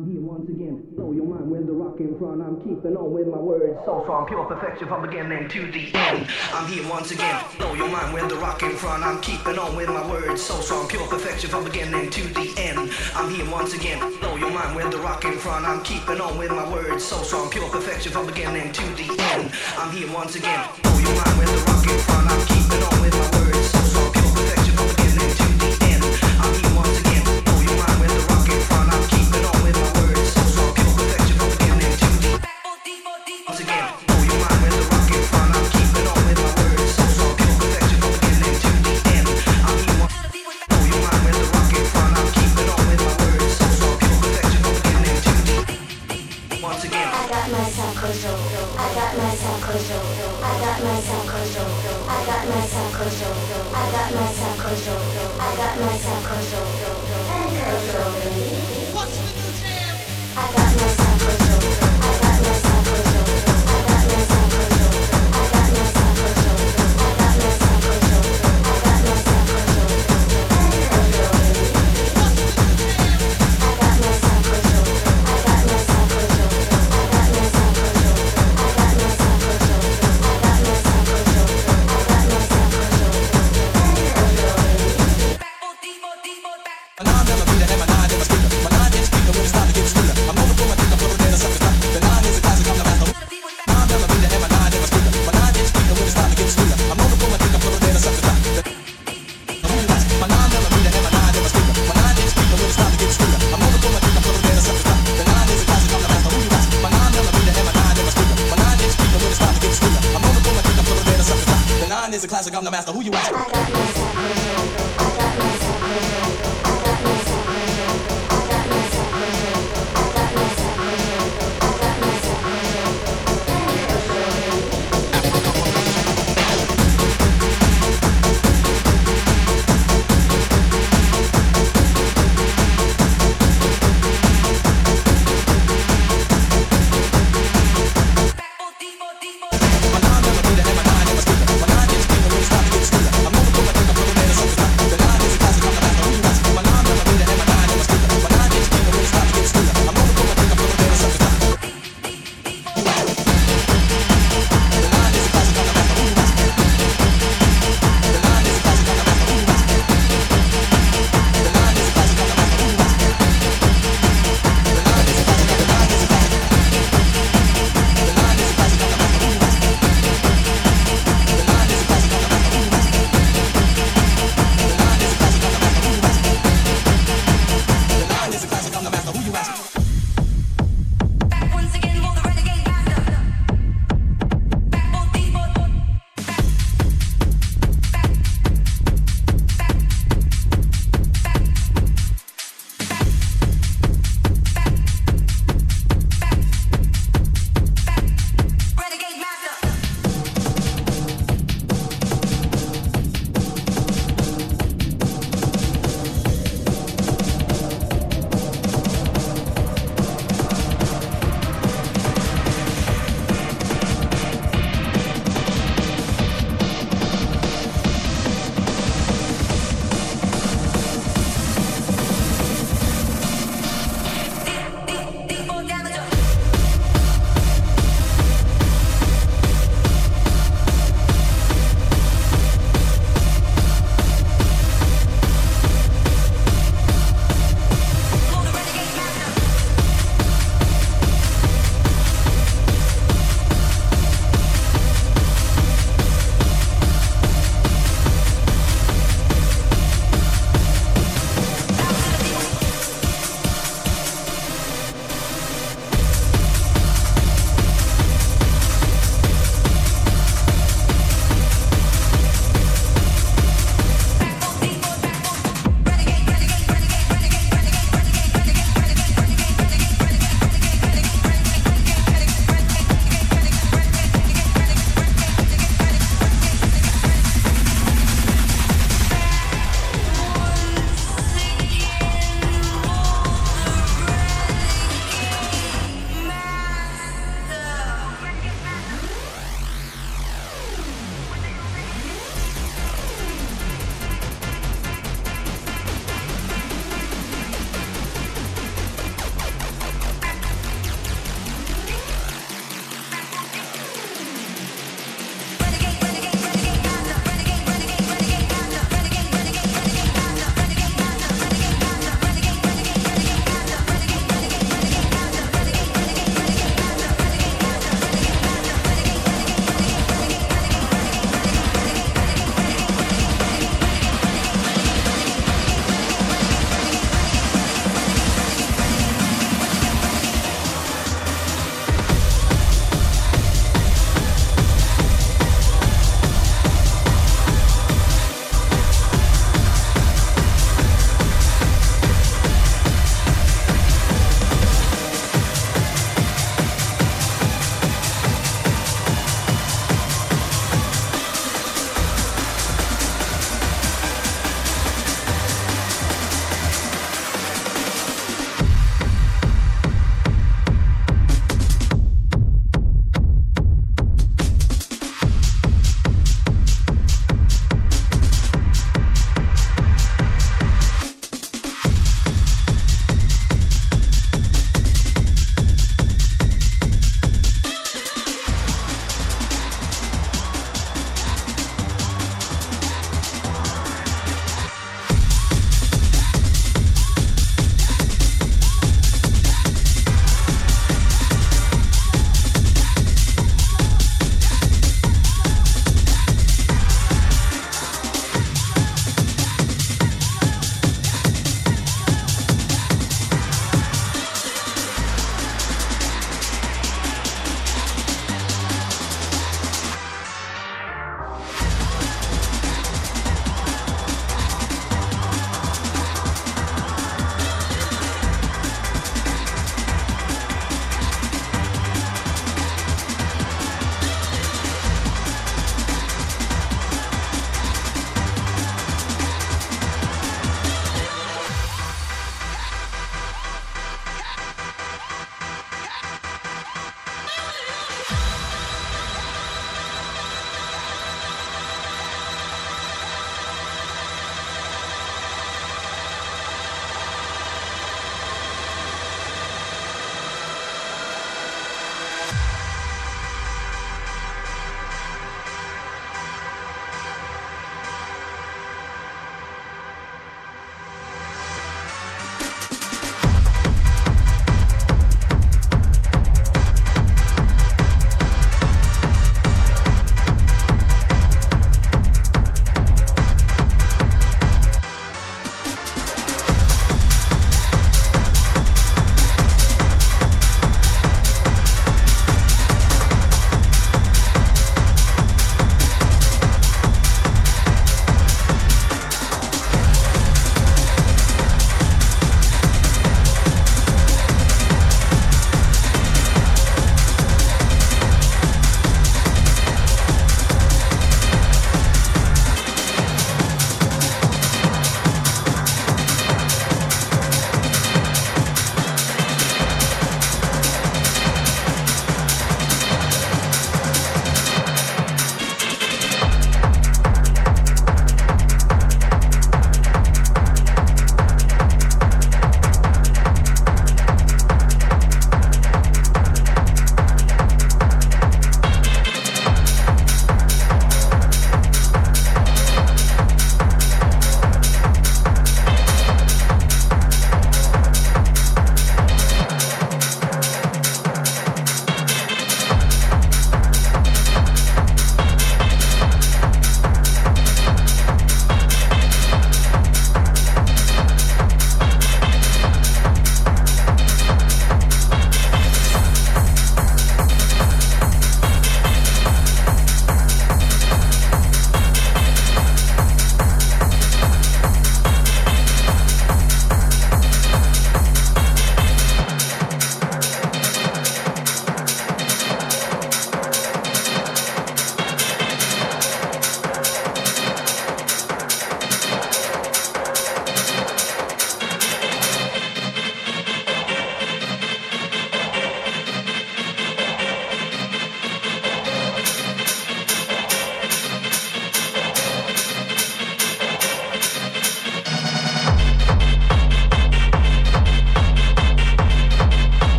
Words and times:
I'm 0.00 0.10
here 0.10 0.22
once 0.22 0.48
again. 0.48 0.80
Blow 0.96 1.12
your 1.12 1.26
mind 1.26 1.50
with 1.50 1.66
the 1.66 1.74
rock 1.74 2.00
in 2.00 2.16
front. 2.18 2.40
I'm 2.40 2.56
keeping 2.64 2.96
on 2.96 3.12
with 3.12 3.26
my 3.26 3.36
words. 3.36 3.76
So 3.84 4.00
strong, 4.00 4.24
pure 4.24 4.46
perfection 4.46 4.88
from 4.88 5.02
beginning 5.02 5.46
to 5.50 5.70
the 5.70 5.92
end. 5.92 6.26
I'm 6.54 6.66
here 6.72 6.88
once 6.88 7.10
again. 7.10 7.44
Blow 7.58 7.74
your 7.74 7.90
mind 7.90 8.14
with 8.14 8.30
the 8.30 8.36
rock 8.36 8.62
in 8.62 8.72
front. 8.76 9.04
I'm 9.04 9.20
keeping 9.20 9.58
on 9.58 9.76
with 9.76 9.90
my 9.90 10.00
words. 10.08 10.40
So 10.40 10.58
strong, 10.62 10.88
pure 10.88 11.06
perfection 11.06 11.50
from 11.50 11.64
beginning 11.64 12.08
to 12.08 12.22
the 12.32 12.48
end. 12.56 12.90
I'm 13.14 13.28
here 13.28 13.44
once 13.52 13.74
again. 13.74 14.00
Blow 14.20 14.36
your 14.36 14.50
mind 14.50 14.74
with 14.74 14.90
the 14.90 14.96
rock 15.04 15.26
in 15.26 15.36
front. 15.36 15.66
I'm 15.66 15.82
keeping 15.84 16.18
on 16.18 16.38
with 16.38 16.50
my 16.50 16.64
words. 16.72 17.04
So 17.04 17.20
strong, 17.22 17.50
pure 17.50 17.68
perfection 17.68 18.10
from 18.10 18.24
beginning 18.24 18.72
to 18.72 18.84
the 18.96 19.04
end. 19.04 19.52
I'm 19.76 19.92
here 19.92 20.10
once 20.14 20.34
again. 20.34 20.64
Blow 20.80 20.96
your 20.96 21.12
mind 21.12 21.38
with 21.38 21.52
the 21.52 21.60
rock 21.68 21.84
in 21.84 21.98
front. 22.08 22.24
I'm 22.24 22.40
keeping 22.48 22.82
on 22.88 23.02
with 23.02 23.12
my 23.12 23.30
words. 23.32 23.39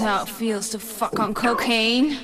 How 0.00 0.22
it 0.22 0.28
feels 0.28 0.70
to 0.70 0.78
fuck 0.78 1.18
on 1.18 1.34
cocaine. 1.34 2.18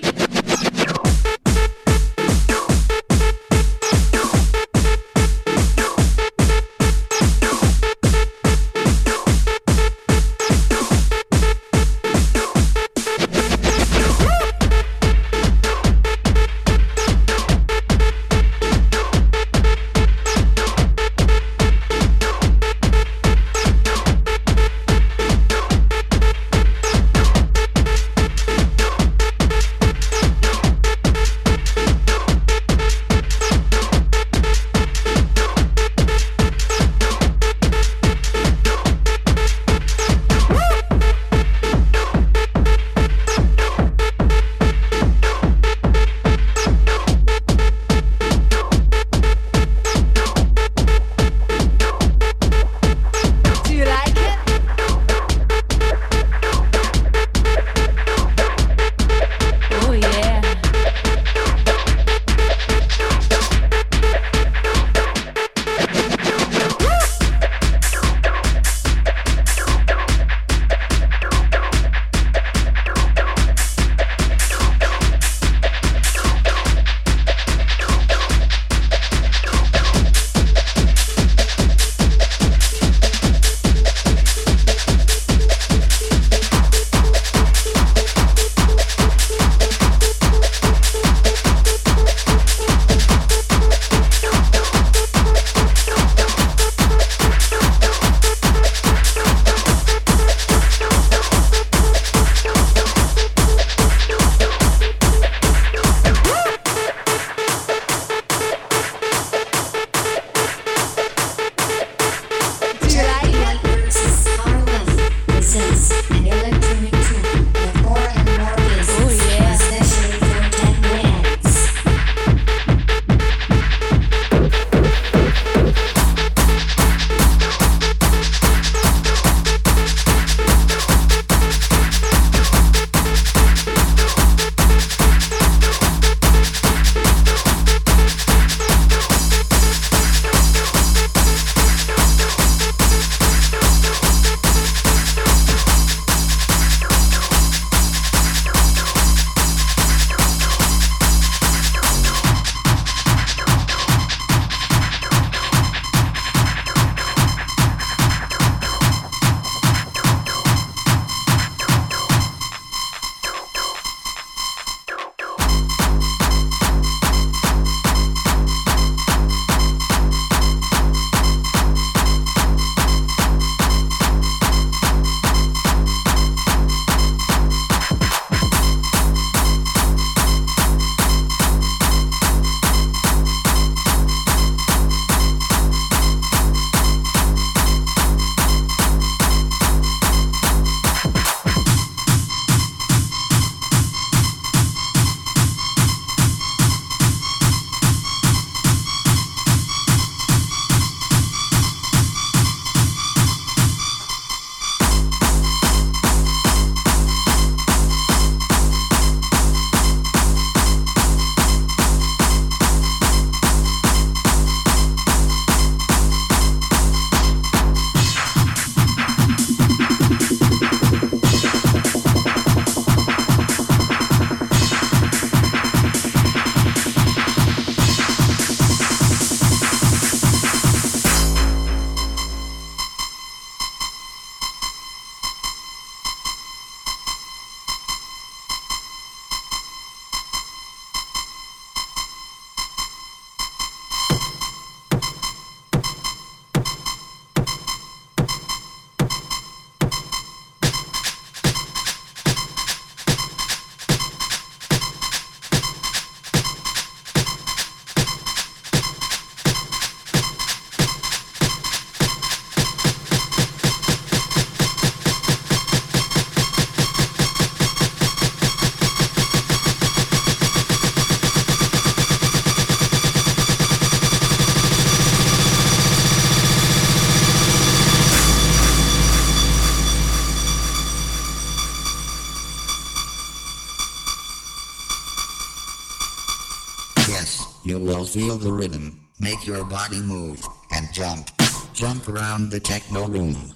the 288.43 288.53
rhythm, 288.53 289.09
make 289.21 289.47
your 289.47 289.65
body 289.65 290.01
move, 290.01 290.45
and 290.73 290.93
jump. 290.93 291.31
Jump 291.73 292.09
around 292.09 292.51
the 292.51 292.59
techno 292.59 293.07
room. 293.07 293.52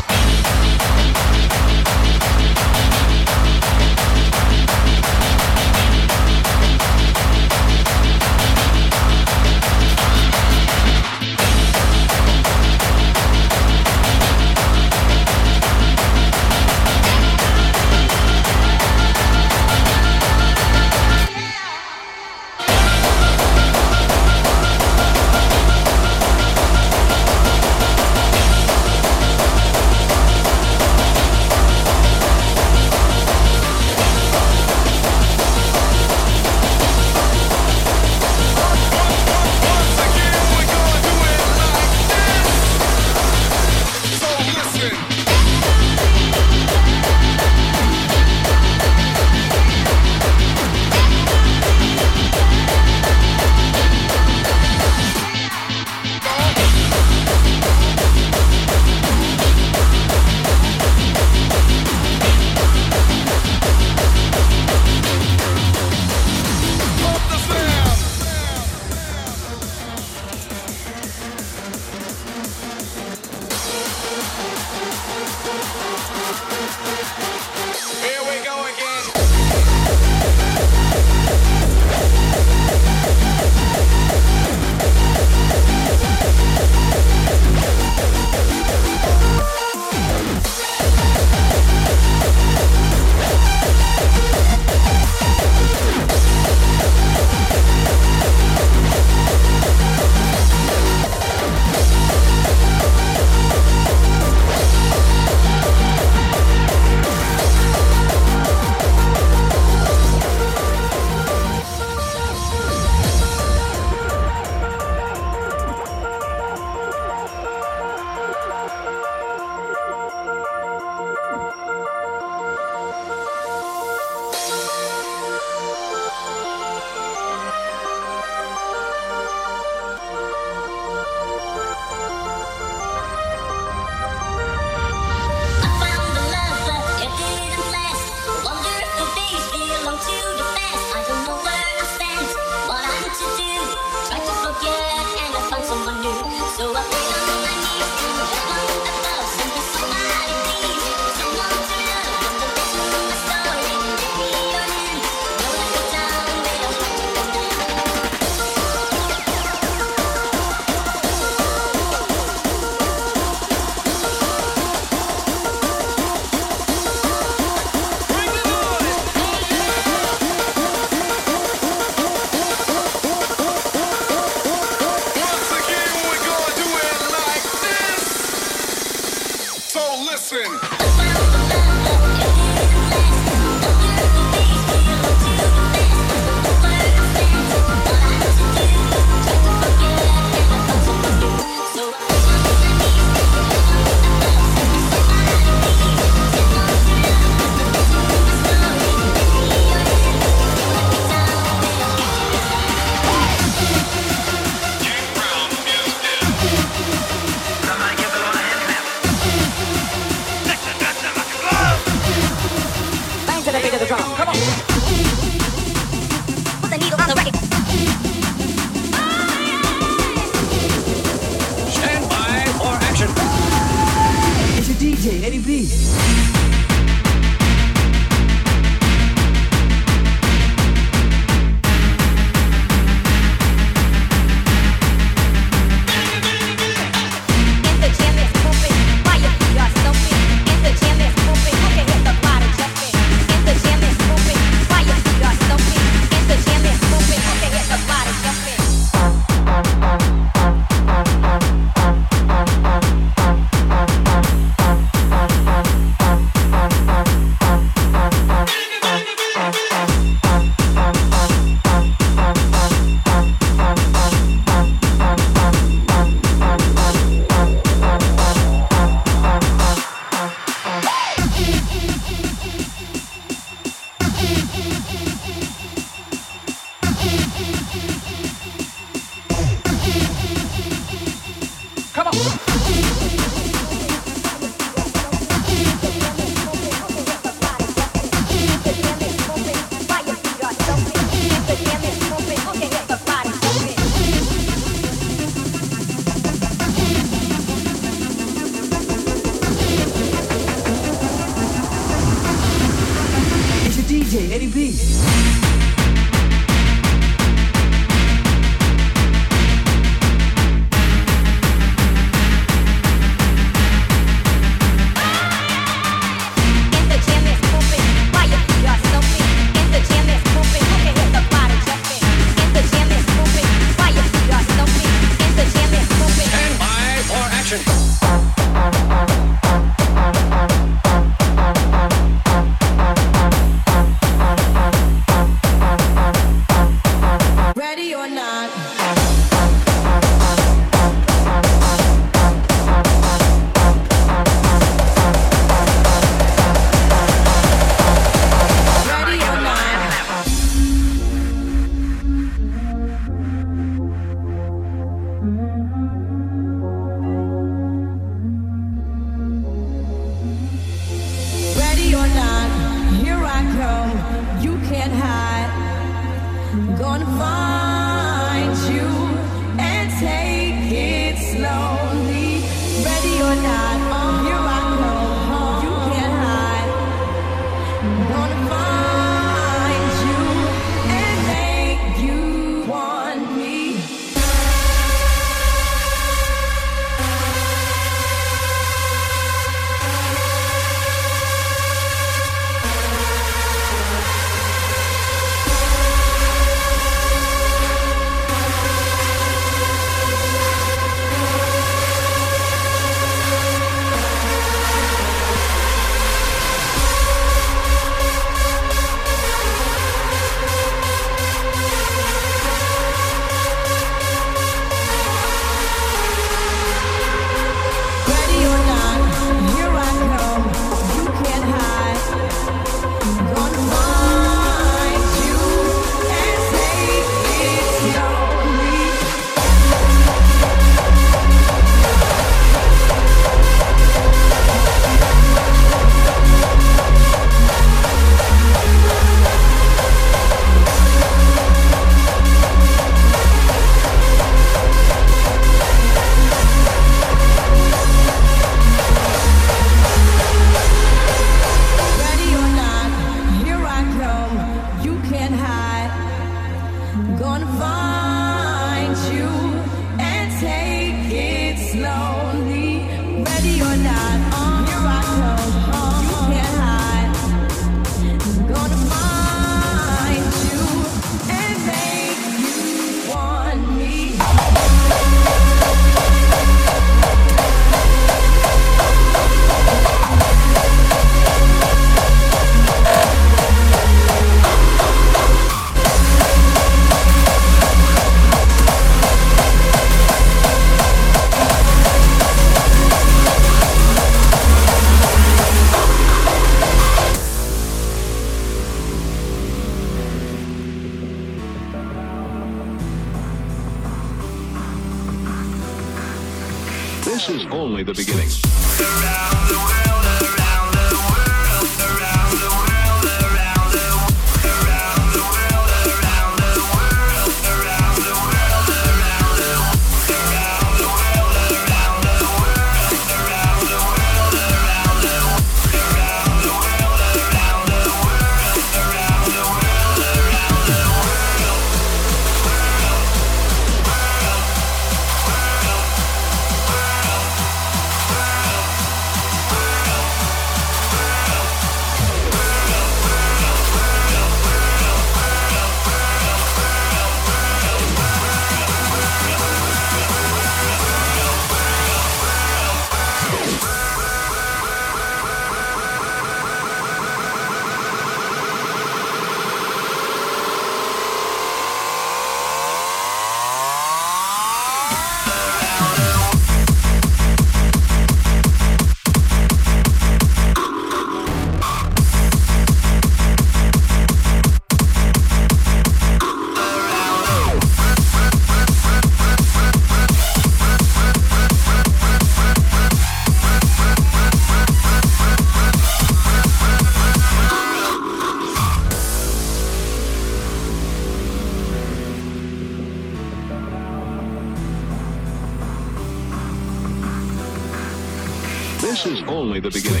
The 599.61 599.69
beginning. 599.69 600.00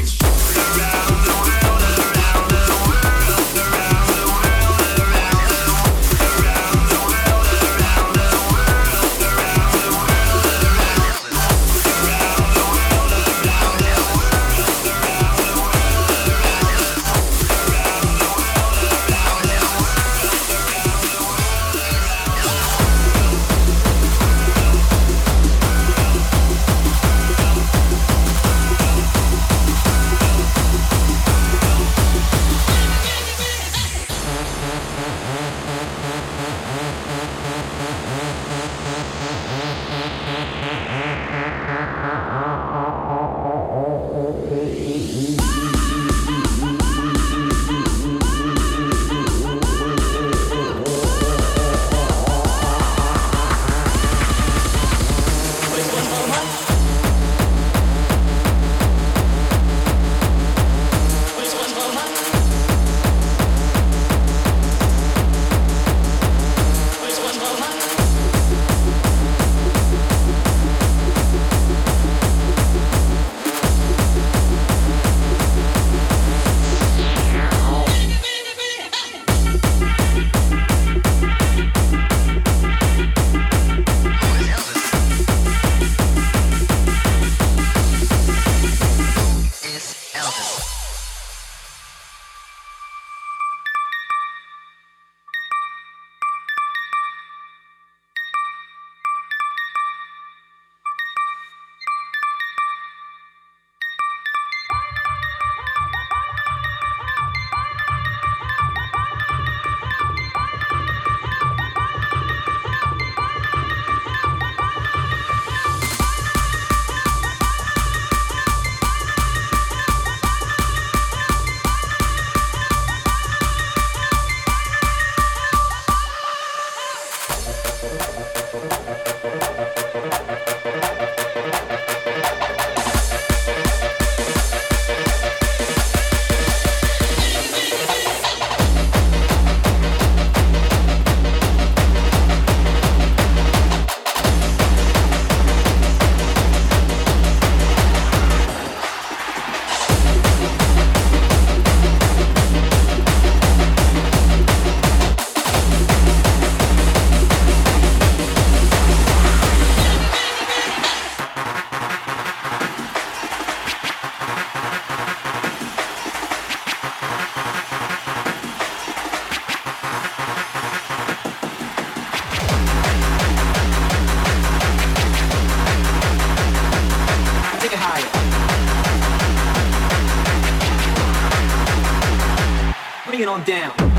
On 183.31 183.43
down. 183.45 183.90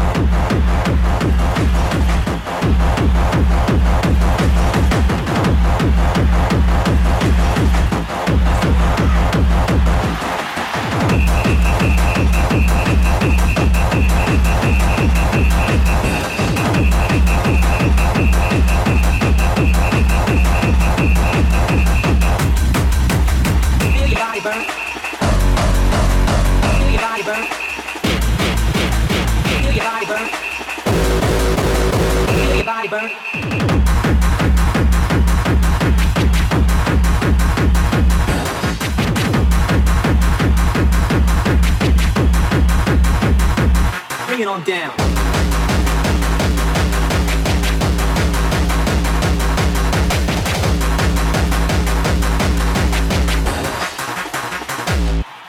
Down. 44.73 44.97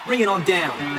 Bring 0.05 0.19
it 0.19 0.27
on 0.27 0.43
down. 0.43 0.92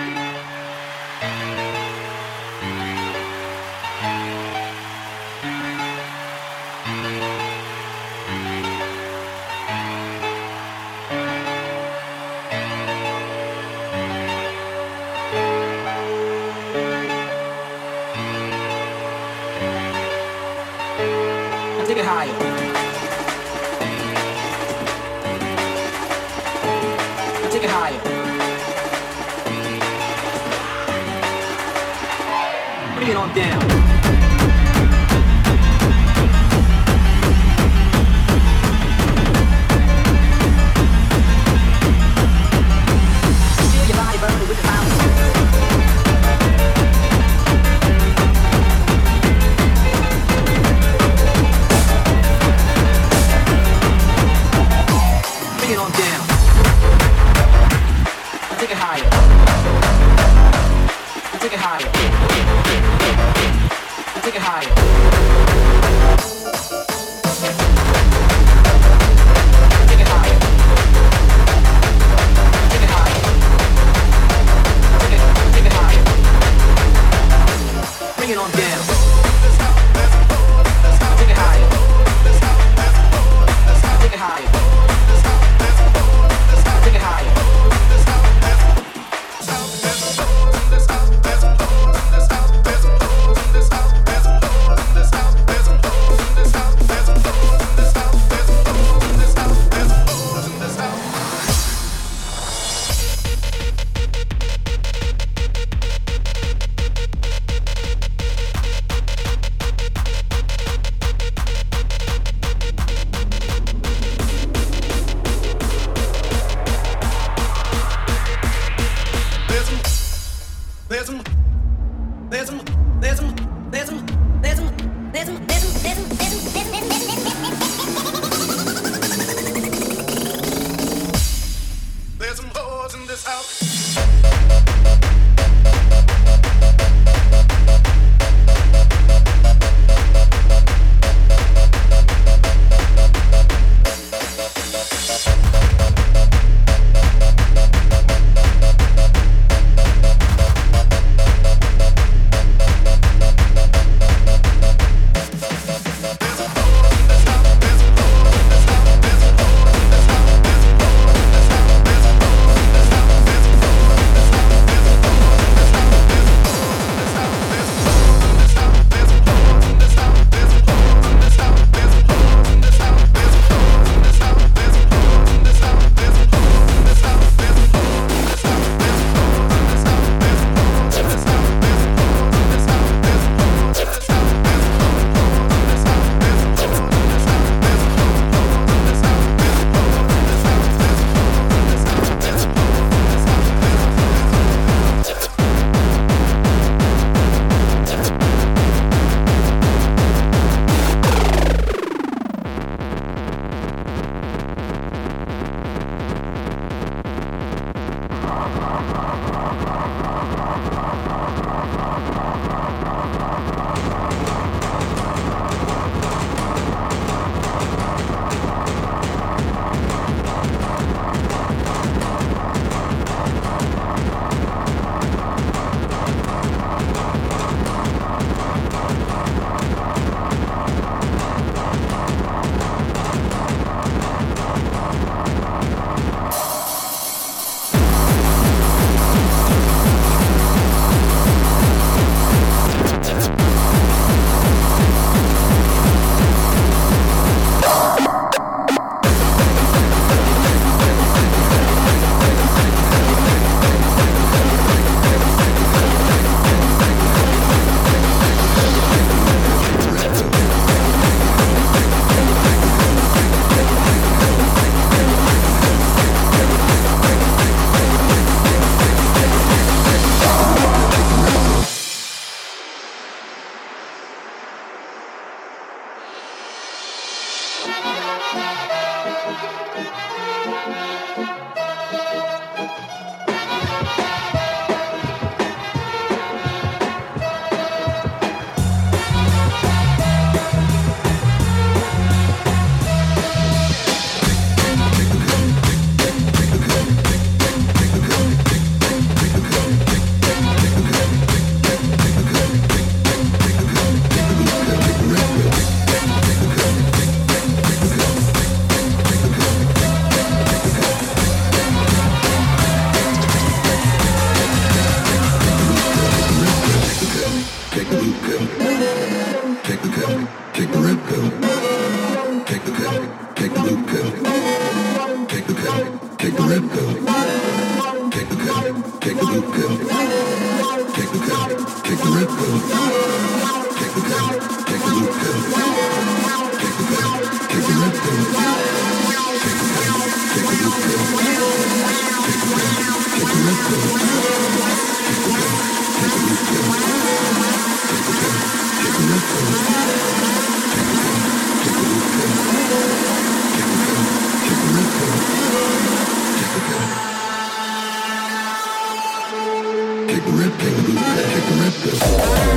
Deus. 361.85 362.54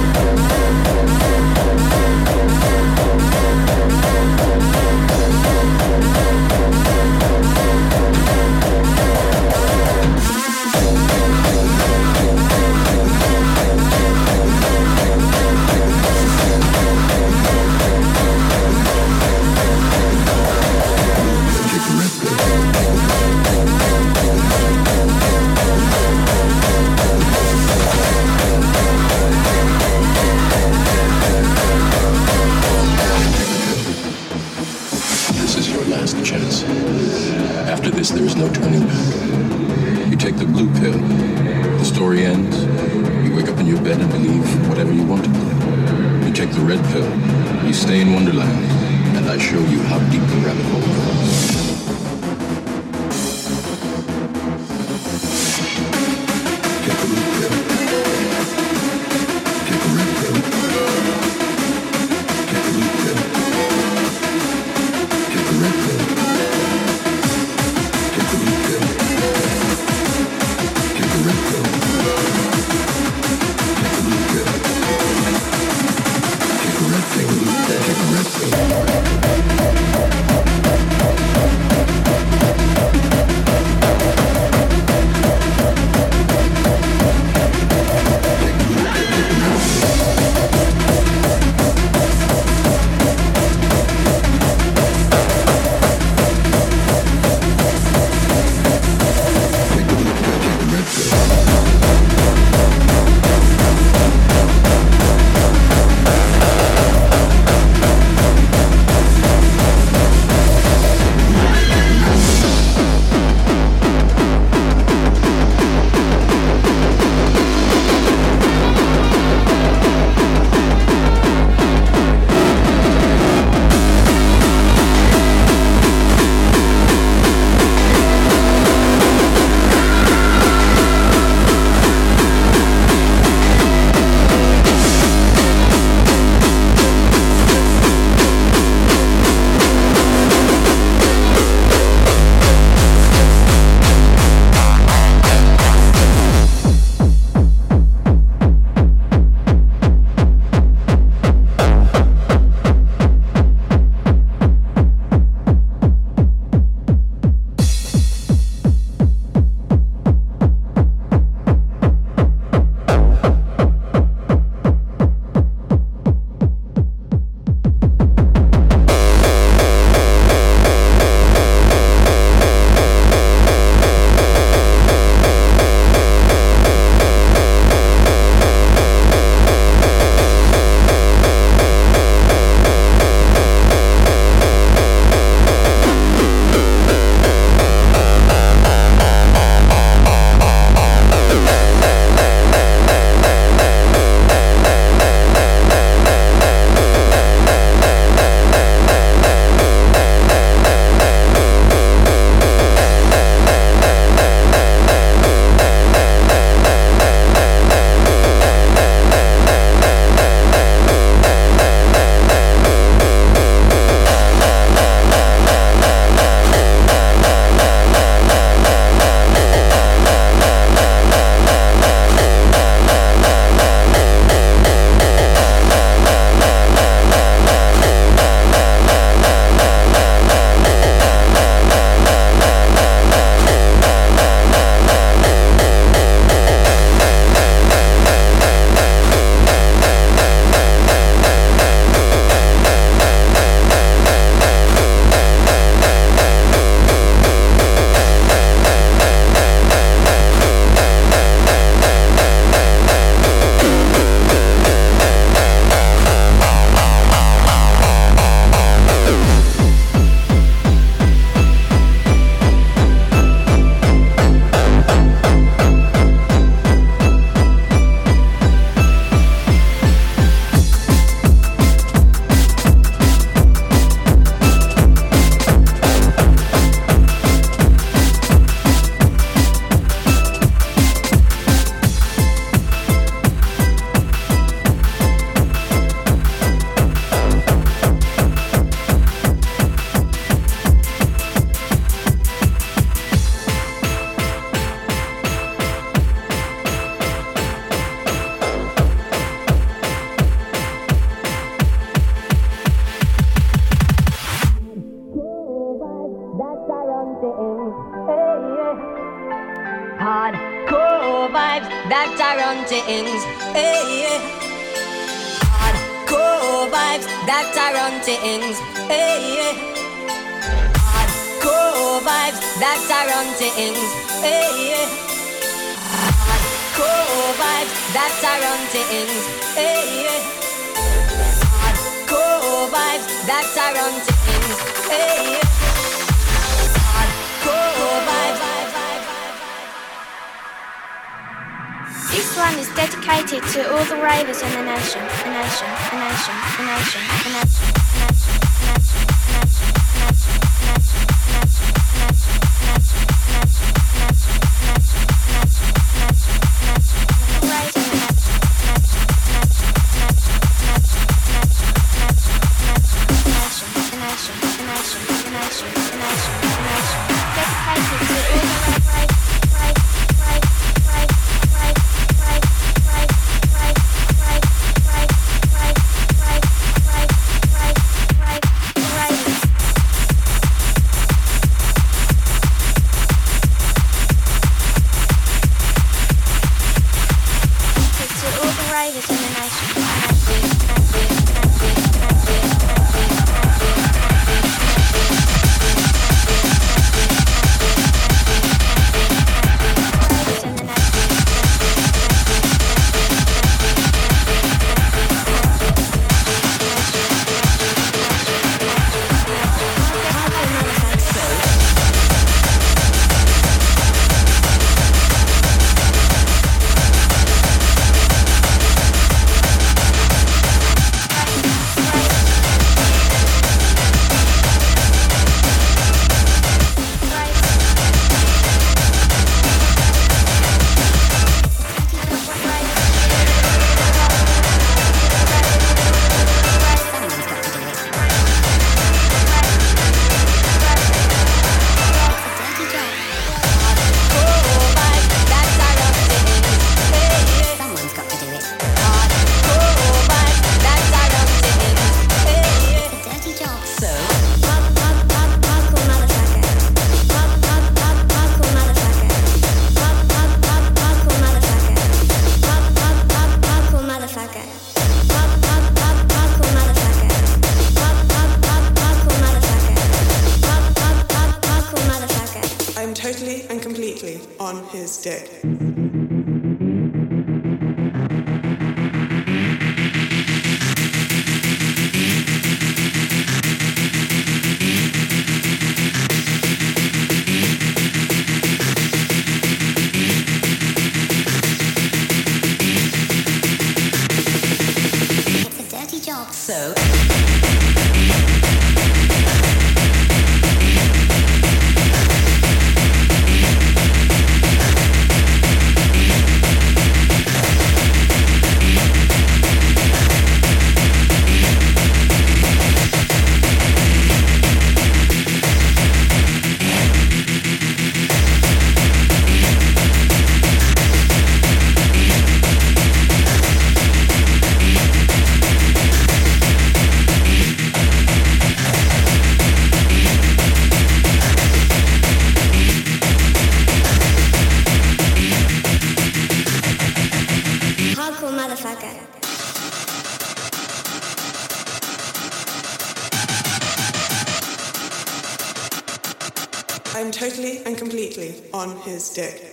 dick. 549.18 549.47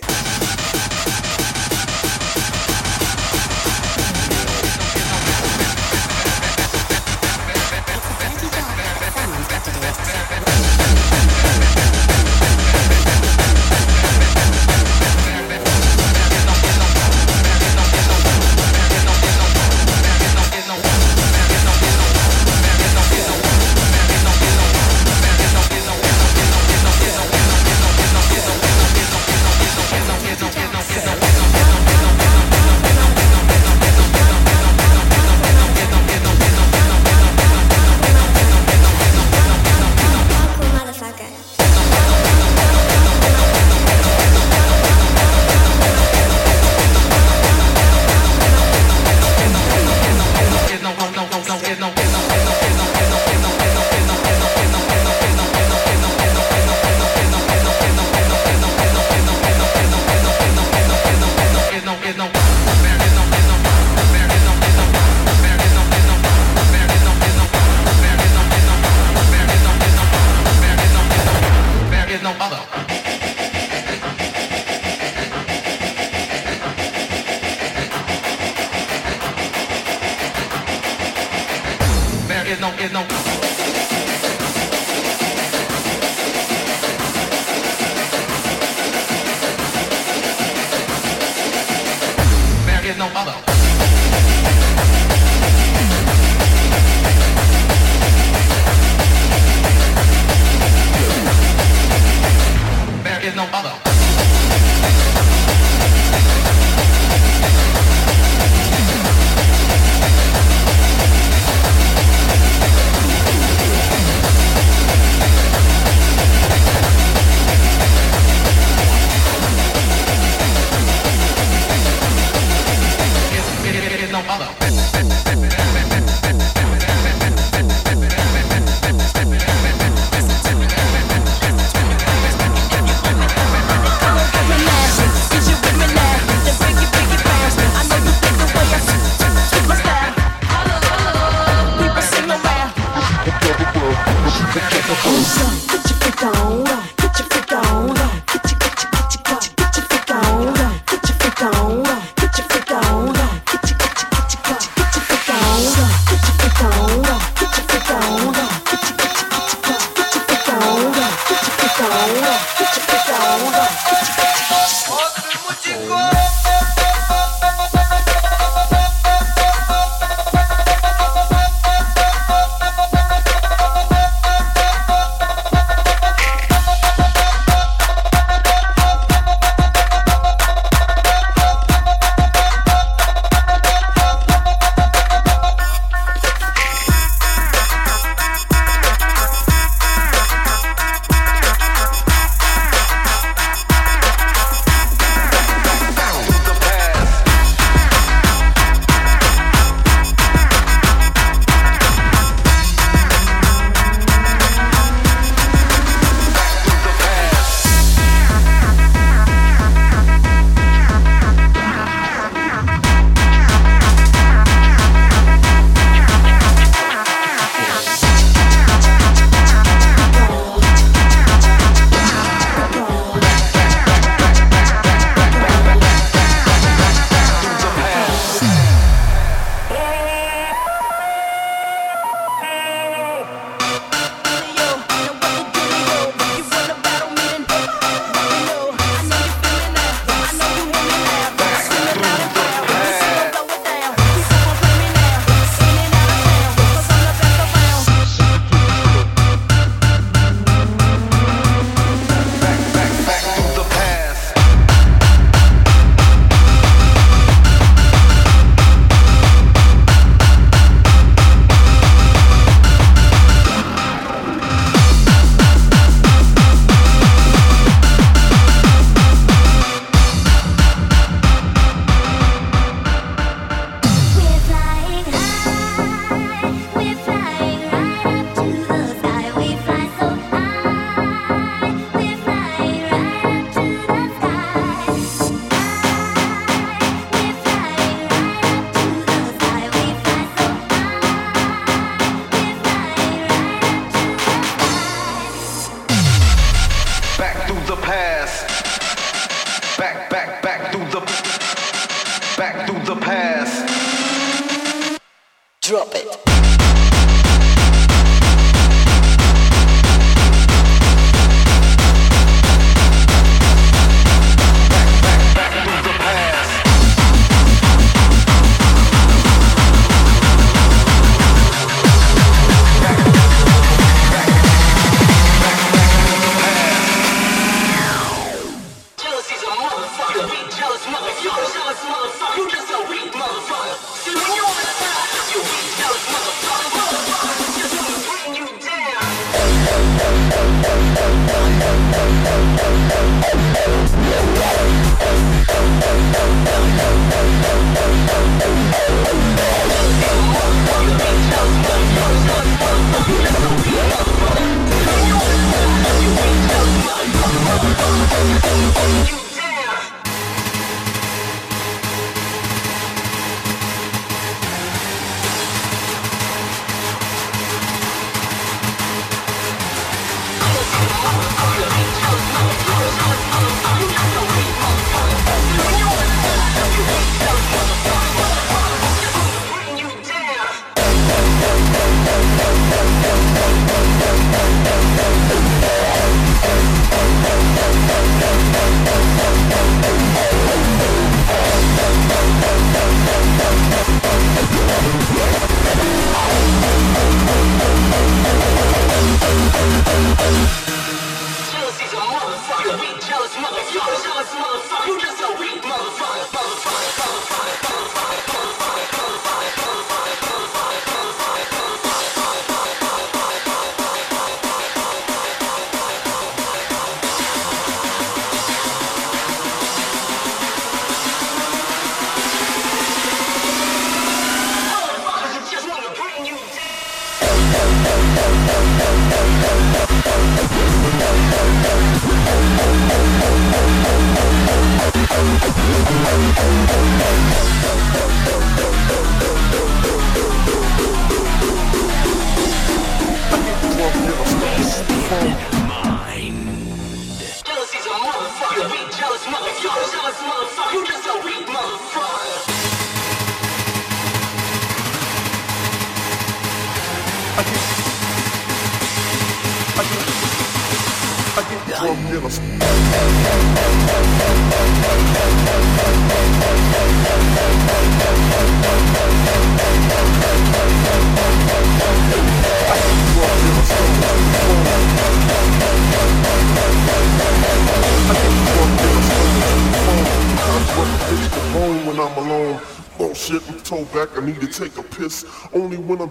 is 82.47 82.59
no, 82.59 82.69
is 82.77 82.91
no. 82.91 83.34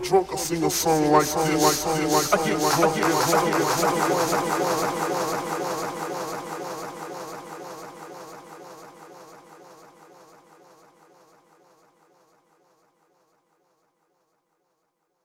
Drunk, 0.05 0.29
I 0.33 0.37
sing 0.37 0.63
a 0.63 0.71
song 0.71 1.11
like 1.11 1.25
this, 1.25 1.87
like 2.13 2.45
this. 5.09 5.14